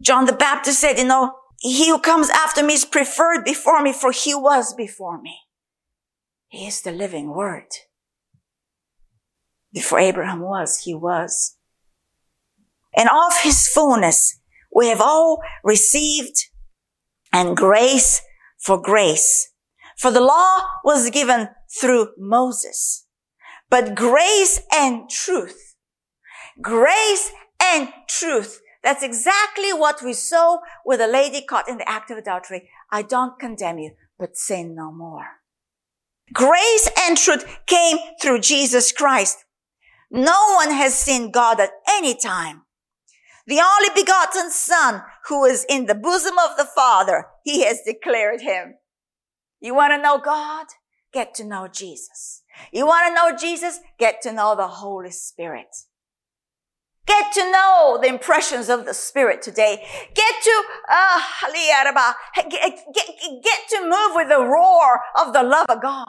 [0.00, 3.92] John the Baptist said, you know, he who comes after me is preferred before me,
[3.92, 5.38] for he was before me.
[6.48, 7.68] He is the living word.
[9.72, 11.56] Before Abraham was, he was.
[12.96, 14.38] And of his fullness,
[14.74, 16.36] we have all received
[17.32, 18.22] and grace
[18.58, 19.50] for grace.
[19.98, 21.48] For the law was given
[21.80, 23.06] through Moses.
[23.70, 25.76] But grace and truth,
[26.60, 32.10] grace and truth, that's exactly what we saw with a lady caught in the act
[32.10, 32.68] of adultery.
[32.90, 35.26] I don't condemn you, but sin no more.
[36.32, 39.44] Grace and truth came through Jesus Christ.
[40.10, 42.62] No one has seen God at any time.
[43.46, 48.40] The only begotten son who is in the bosom of the father, he has declared
[48.40, 48.74] him.
[49.60, 50.66] You want to know God?
[51.14, 52.42] Get to know Jesus.
[52.72, 53.78] You want to know Jesus?
[53.98, 55.68] Get to know the Holy Spirit.
[57.06, 59.86] Get to know the impressions of the Spirit today.
[60.14, 61.20] Get to, uh,
[62.50, 63.08] get, get,
[63.44, 66.08] get to move with the roar of the love of God.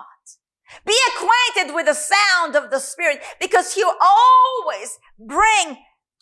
[0.86, 5.78] Be acquainted with the sound of the Spirit because He'll always bring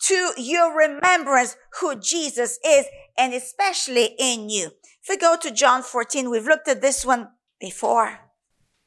[0.08, 2.84] to your remembrance who Jesus is
[3.16, 4.66] and especially in you.
[5.02, 8.23] If we go to John 14, we've looked at this one before.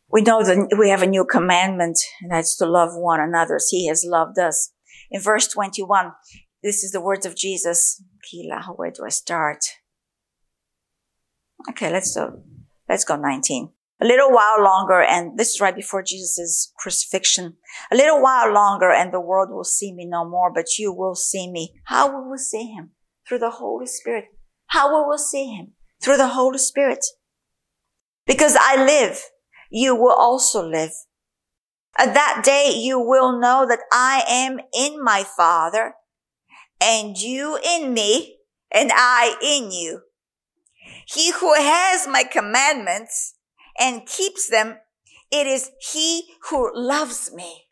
[0.10, 3.68] We know that we have a new commandment, and that's to love one another as
[3.70, 4.72] he has loved us.
[5.12, 6.12] In verse 21,
[6.64, 8.02] this is the words of Jesus.
[8.30, 9.60] Kila, where do I start?
[11.70, 12.42] Okay, let's go,
[12.88, 13.70] let's go 19.
[14.00, 17.58] A little while longer, and this is right before Jesus' crucifixion.
[17.92, 21.16] A little while longer, and the world will see me no more, but you will
[21.16, 21.74] see me.
[21.86, 22.92] How will we see him?
[23.28, 24.26] Through the Holy Spirit.
[24.68, 25.74] How will we see him?
[26.02, 27.04] Through the Holy Spirit.
[28.26, 29.20] Because I live
[29.70, 30.92] you will also live.
[31.98, 35.96] At that day, you will know that I am in my Father
[36.80, 38.38] and you in me
[38.72, 40.02] and I in you.
[41.08, 43.36] He who has my commandments
[43.80, 44.78] and keeps them,
[45.32, 47.64] it is he who loves me.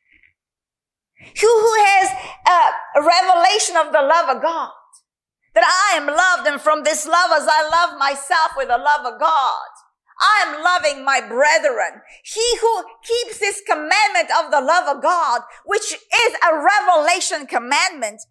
[1.20, 2.10] Who, who has
[2.48, 4.72] a revelation of the love of God.
[5.54, 9.06] That I am loved and from this love as I love myself with the love
[9.06, 9.68] of God.
[10.20, 12.02] I am loving my brethren.
[12.24, 18.22] He who keeps this commandment of the love of God, which is a revelation commandment,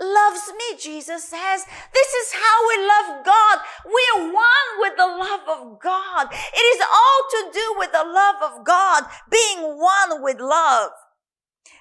[0.00, 1.64] loves me, Jesus says.
[1.92, 3.58] This is how we love God.
[3.86, 6.28] We are one with the love of God.
[6.30, 10.90] It is all to do with the love of God, being one with love.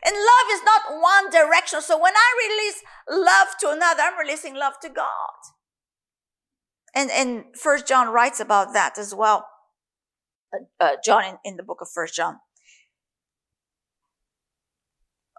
[0.04, 1.82] And love is not one direction.
[1.82, 5.55] So when I release love to another, I'm releasing love to God.
[6.96, 9.46] And, and First John writes about that as well.
[10.54, 12.38] Uh, uh, John in, in the book of First John.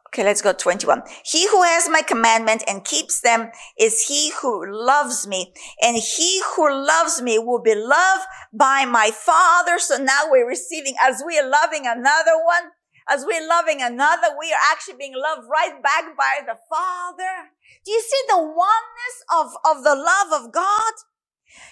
[0.09, 1.03] Okay, let's go 21.
[1.25, 5.53] He who has my commandment and keeps them is he who loves me.
[5.83, 9.79] And he who loves me will be loved by my father.
[9.79, 12.71] So now we're receiving, as we are loving another one,
[13.09, 17.51] as we're loving another, we are actually being loved right back by the father.
[17.85, 20.93] Do you see the oneness of, of the love of God?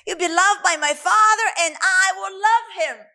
[0.07, 3.07] You'll be loved by my Father, and I will love him.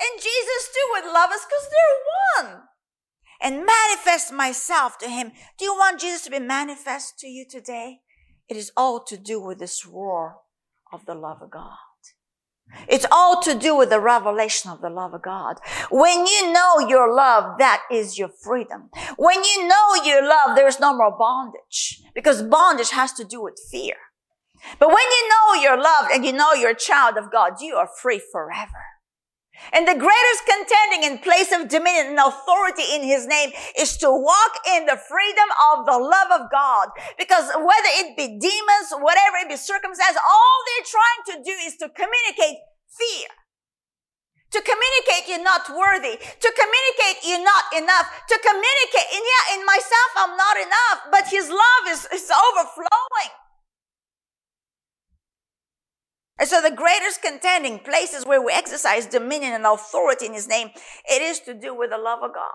[0.00, 2.62] And Jesus too would love us because they're one.
[3.40, 5.32] and manifest myself to him.
[5.58, 8.00] Do you want Jesus to be manifest to you today?
[8.48, 10.38] It is all to do with this roar
[10.92, 11.76] of the love of God.
[12.86, 15.56] It's all to do with the revelation of the love of God.
[15.90, 18.90] When you know your love, that is your freedom.
[19.16, 23.58] When you know your love, there's no more bondage because bondage has to do with
[23.70, 23.94] fear.
[24.78, 27.76] But when you know you're loved and you know you're a child of God, you
[27.76, 28.82] are free forever.
[29.72, 34.10] And the greatest contending in place of dominion and authority in his name is to
[34.10, 36.88] walk in the freedom of the love of God.
[37.18, 41.76] Because whether it be demons, whatever it be circumstance, all they're trying to do is
[41.82, 43.28] to communicate fear.
[44.54, 46.16] To communicate you're not worthy.
[46.16, 48.08] To communicate you're not enough.
[48.30, 53.32] To communicate, and yeah, in myself I'm not enough, but his love is, is overflowing.
[56.38, 60.70] And so the greatest contending places where we exercise dominion and authority in his name,
[61.08, 62.52] it is to do with the love of God.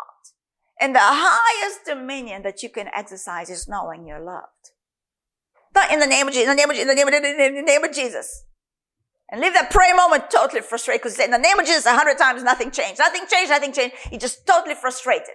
[0.79, 4.71] And the highest dominion that you can exercise is knowing you're loved.
[5.75, 7.55] Not in the name of Jesus, in the name of in the name of, in
[7.55, 8.45] the name of Jesus.
[9.29, 12.17] And leave that prayer moment totally frustrated because in the name of Jesus a hundred
[12.17, 12.99] times nothing changed.
[12.99, 13.95] Nothing changed, nothing changed.
[14.11, 15.29] You're just totally frustrated.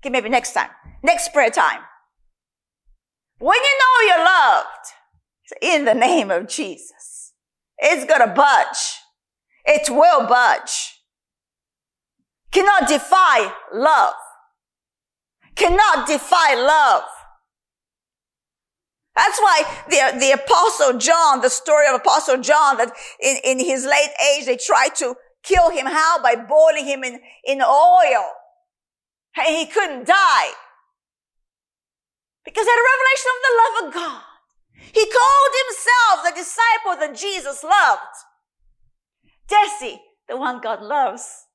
[0.00, 0.70] Okay, maybe next time.
[1.02, 1.80] Next prayer time.
[3.38, 4.86] When you know you're loved,
[5.60, 6.92] in the name of Jesus.
[7.80, 9.00] It's gonna budge.
[9.64, 11.00] It will budge.
[12.52, 14.14] Cannot defy love.
[15.54, 17.04] Cannot defy love.
[19.14, 23.84] That's why the, the apostle John, the story of apostle John, that in, in his
[23.84, 25.86] late age, they tried to kill him.
[25.86, 26.22] How?
[26.22, 28.24] By boiling him in, in oil.
[29.36, 30.50] And he couldn't die.
[32.44, 34.29] Because he had a revelation of the love of God.
[34.92, 38.00] He called himself the disciple that Jesus loved.
[39.48, 41.46] Jesse, the one God loves.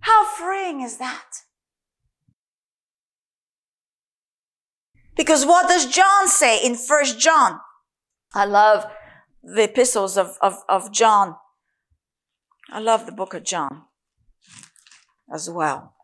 [0.00, 1.26] How freeing is that?
[5.16, 7.60] Because what does John say in First John?
[8.34, 8.84] I love
[9.42, 11.36] the epistles of, of, of John.
[12.70, 13.84] I love the book of John
[15.32, 15.94] as well.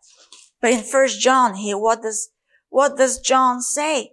[0.60, 2.30] But in First John here, what does,
[2.70, 4.12] what does John say?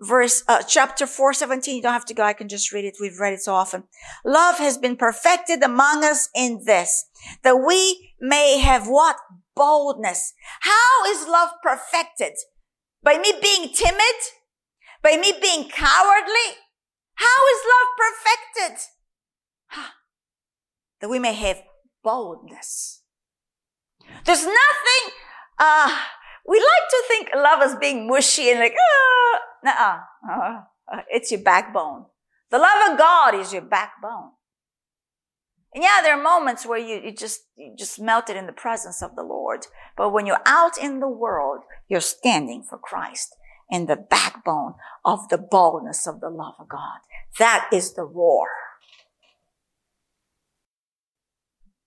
[0.00, 2.22] Verse uh, chapter 4 17 you don't have to go.
[2.22, 2.96] I can just read it.
[3.00, 3.84] We've read it so often.
[4.24, 7.06] Love has been perfected among us in this
[7.42, 9.16] that we may have what?
[9.56, 10.32] Boldness.
[10.60, 12.32] How is love perfected?
[13.02, 14.18] By me being timid?
[15.02, 16.58] By me being cowardly?
[17.14, 18.78] How is love perfected?
[21.00, 21.62] That we may have
[22.02, 23.02] boldness.
[24.24, 25.12] There's nothing
[25.58, 25.98] uh
[26.46, 29.40] we like to think love as being mushy and like, ah,
[29.72, 30.60] uh
[30.92, 32.06] uh, it's your backbone.
[32.50, 34.30] The love of God is your backbone.
[35.74, 39.02] And yeah, there are moments where you, you just, you just melted in the presence
[39.02, 39.66] of the Lord.
[39.96, 43.34] But when you're out in the world, you're standing for Christ
[43.70, 47.00] in the backbone of the boldness of the love of God.
[47.38, 48.46] That is the roar.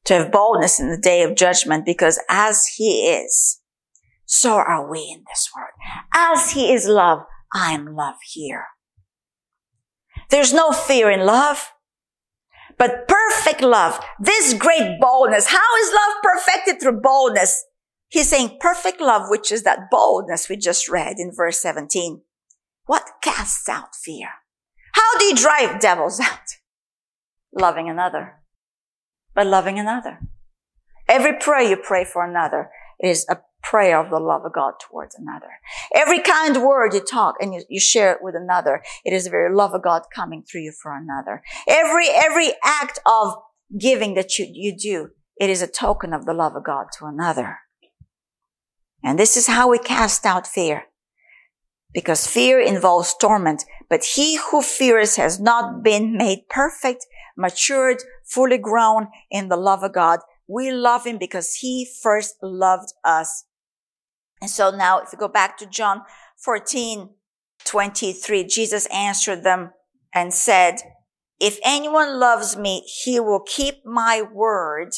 [0.05, 3.61] To have boldness in the day of judgment because as he is,
[4.25, 5.71] so are we in this world.
[6.13, 7.19] As he is love,
[7.53, 8.65] I am love here.
[10.29, 11.71] There's no fear in love,
[12.77, 15.47] but perfect love, this great boldness.
[15.47, 17.65] How is love perfected through boldness?
[18.09, 22.21] He's saying perfect love, which is that boldness we just read in verse 17.
[22.85, 24.29] What casts out fear?
[24.93, 26.39] How do you drive devils out?
[27.53, 28.35] Loving another,
[29.33, 30.19] but loving another.
[31.07, 32.69] Every prayer you pray for another
[32.99, 35.49] is a prayer of the love of God towards another.
[35.93, 39.29] Every kind word you talk and you, you share it with another, it is the
[39.29, 41.41] very love of God coming through you for another.
[41.67, 43.35] Every, every act of
[43.77, 47.05] giving that you, you do, it is a token of the love of God to
[47.05, 47.59] another.
[49.03, 50.85] And this is how we cast out fear.
[51.93, 57.05] Because fear involves torment, but he who fears has not been made perfect,
[57.37, 60.19] matured, fully grown in the love of God.
[60.47, 63.45] We love him because he first loved us.
[64.41, 66.01] And so now if we go back to John
[66.37, 67.09] 14,
[67.65, 69.71] 23, Jesus answered them
[70.13, 70.77] and said,
[71.39, 74.93] if anyone loves me, he will keep my word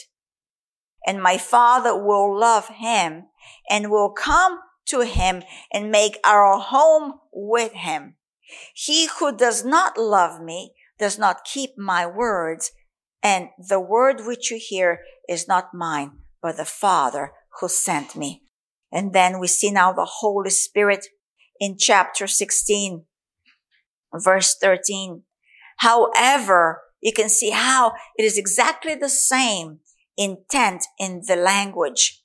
[1.06, 3.26] and my father will love him
[3.70, 8.16] and will come to him and make our home with him.
[8.74, 12.72] He who does not love me does not keep my words
[13.22, 16.12] and the word which you hear is not mine,
[16.42, 18.44] but the father who sent me.
[18.92, 21.06] And then we see now the Holy Spirit
[21.60, 23.06] in chapter 16,
[24.14, 25.24] verse 13.
[25.78, 29.80] However, you can see how it is exactly the same
[30.18, 32.22] intent in the language.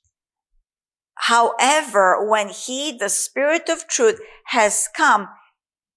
[1.15, 5.29] However, when he, the spirit of truth has come,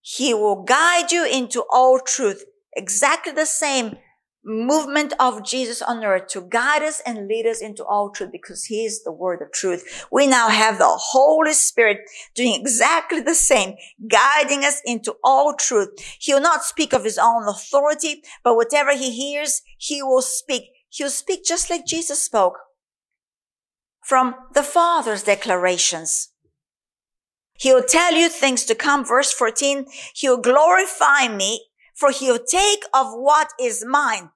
[0.00, 2.44] he will guide you into all truth.
[2.76, 3.96] Exactly the same
[4.44, 8.64] movement of Jesus on earth to guide us and lead us into all truth because
[8.64, 10.06] he is the word of truth.
[10.10, 11.98] We now have the Holy Spirit
[12.34, 13.76] doing exactly the same,
[14.08, 15.90] guiding us into all truth.
[16.18, 20.64] He will not speak of his own authority, but whatever he hears, he will speak.
[20.88, 22.58] He'll speak just like Jesus spoke
[24.04, 26.32] from the Father's declarations.
[27.58, 29.04] He'll tell you things to come.
[29.04, 31.67] Verse 14, he'll glorify me
[31.98, 34.30] for he'll take of what is mine.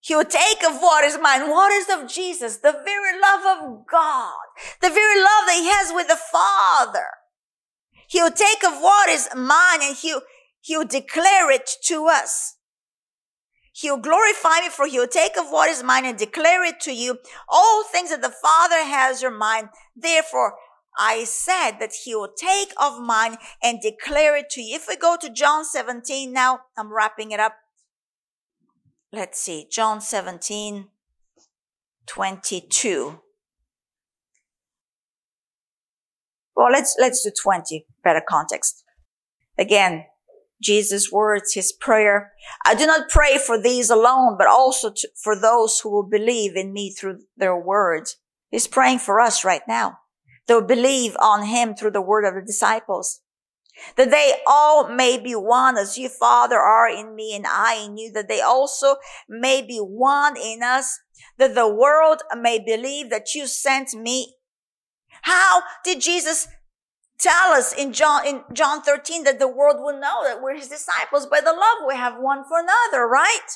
[0.00, 1.48] He'll take of what is mine.
[1.48, 2.56] What is of Jesus?
[2.56, 4.34] The very love of God.
[4.82, 7.06] The very love that he has with the Father.
[8.08, 10.22] He'll take of what is mine and he'll,
[10.60, 12.56] he'll declare it to us.
[13.72, 17.18] He'll glorify me for he'll take of what is mine and declare it to you.
[17.48, 19.68] All things that the Father has are mine.
[19.94, 20.54] Therefore,
[20.98, 24.74] I said that he will take of mine and declare it to you.
[24.74, 27.54] If we go to John 17 now, I'm wrapping it up.
[29.12, 30.88] Let's see, John 17,
[32.06, 33.20] 22.
[36.54, 38.84] Well, let's, let's do 20, better context.
[39.56, 40.04] Again,
[40.60, 42.32] Jesus' words, his prayer.
[42.66, 46.56] I do not pray for these alone, but also to, for those who will believe
[46.56, 48.16] in me through their words.
[48.50, 49.98] He's praying for us right now.
[50.48, 53.20] They'll believe on him through the word of the disciples.
[53.96, 57.96] That they all may be one as you, Father, are in me and I in
[57.96, 58.96] you, that they also
[59.28, 60.98] may be one in us,
[61.36, 64.34] that the world may believe that you sent me.
[65.22, 66.48] How did Jesus
[67.20, 70.68] tell us in John, in John 13 that the world will know that we're his
[70.68, 73.48] disciples by the love we have one for another, right?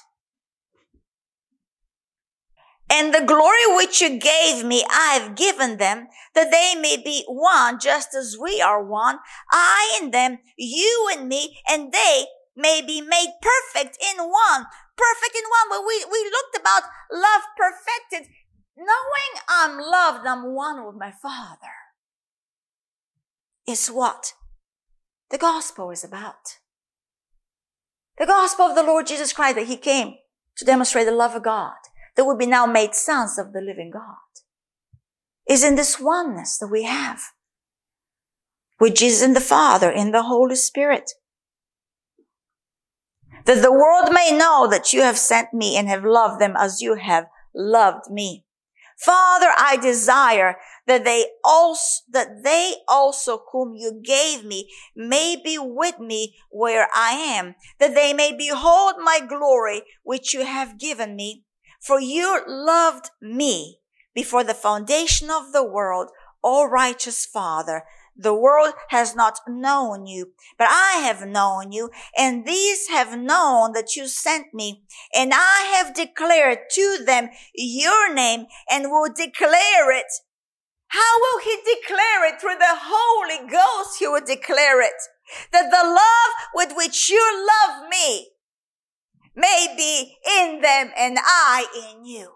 [2.92, 7.24] And the glory which you gave me, I have given them, that they may be
[7.26, 9.16] one, just as we are one.
[9.50, 14.66] I and them, you and me, and they may be made perfect in one.
[14.94, 15.70] Perfect in one.
[15.70, 18.30] But we, we looked about love perfected.
[18.76, 21.72] Knowing I'm loved, I'm one with my Father
[23.66, 24.34] is what
[25.30, 26.58] the gospel is about.
[28.18, 30.16] The gospel of the Lord Jesus Christ that he came
[30.58, 31.72] to demonstrate the love of God
[32.16, 34.16] that would be now made sons of the living God
[35.48, 37.32] is in this oneness that we have
[38.82, 41.12] which is in the Father in the Holy Spirit.
[43.44, 46.82] That the world may know that you have sent me and have loved them as
[46.82, 48.44] you have loved me.
[48.98, 50.56] Father, I desire
[50.88, 56.88] that they also, that they also whom you gave me may be with me where
[56.92, 61.44] I am, that they may behold my glory which you have given me.
[61.82, 63.80] For you loved me
[64.14, 66.10] before the foundation of the world,
[66.44, 67.82] O righteous Father.
[68.16, 73.72] The world has not known you, but I have known you, and these have known
[73.72, 79.90] that you sent me, and I have declared to them your name and will declare
[79.90, 80.12] it.
[80.88, 82.40] How will he declare it?
[82.40, 85.00] Through the Holy Ghost, he will declare it.
[85.50, 88.31] That the love with which you love me
[89.34, 92.32] may be in them and I in you.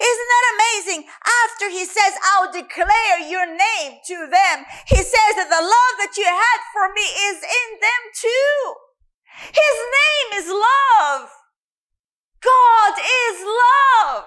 [0.00, 1.04] Isn't that amazing?
[1.44, 6.16] After he says, I'll declare your name to them, he says that the love that
[6.16, 8.74] you had for me is in them too.
[9.52, 11.28] His name is love.
[12.40, 14.24] God is love.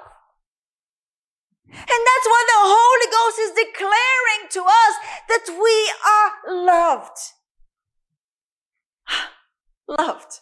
[1.74, 4.96] And that's why the Holy Ghost is declaring to us
[5.30, 7.18] that we are loved.
[9.88, 10.40] loved.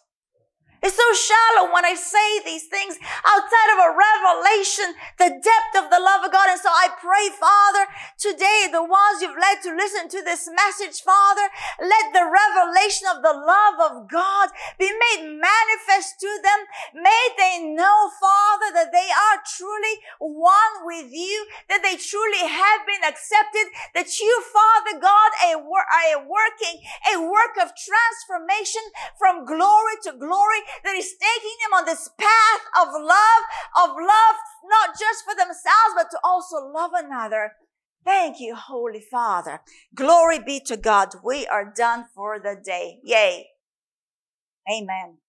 [0.82, 5.94] It's so shallow when I say these things outside of a revelation, the depth of
[5.94, 6.50] the love of God.
[6.50, 7.86] And so I pray, Father,
[8.18, 13.22] today, the ones you've led to listen to this message, Father, let the revelation of
[13.22, 14.50] the love of God
[14.82, 16.66] be made manifest to them.
[16.98, 22.90] May they know, Father, that they are truly one with you, that they truly have
[22.90, 25.62] been accepted, that you, Father God, are
[26.26, 26.82] working
[27.14, 28.82] a work of transformation
[29.22, 33.44] from glory to glory that is taking them on this path of love,
[33.84, 37.54] of love, not just for themselves, but to also love another.
[38.04, 39.62] Thank you, Holy Father.
[39.96, 41.10] Glory be to God.
[41.24, 43.00] We are done for the day.
[43.04, 43.48] Yay.
[44.72, 45.21] Amen.